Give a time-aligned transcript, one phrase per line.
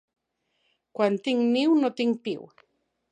[0.99, 2.49] Quan tinc niu, no tinc piu.